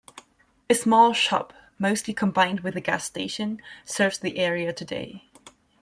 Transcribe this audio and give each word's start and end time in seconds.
A 0.67 0.73
small 0.73 1.13
shop, 1.13 1.53
mostly 1.77 2.11
combined 2.11 2.61
with 2.61 2.75
a 2.75 2.81
gas 2.81 3.03
station 3.05 3.61
serves 3.85 4.17
the 4.17 4.39
area 4.39 4.73
today. 4.73 5.29